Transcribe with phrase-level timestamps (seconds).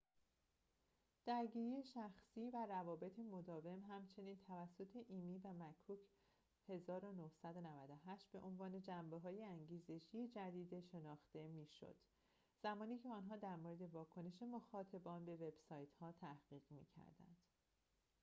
[1.25, 5.99] «درگیری شخصی» و «روابط مداوم» همچنین توسط ایمی و مککورد
[6.69, 11.95] 1998 به عنوان جنبه های انگیزشی جدید شناخته می‌شد
[12.63, 17.37] زمانیکه آنها در مورد واکنش مخاطبان به وب سایت ها تحقیق می‌کردند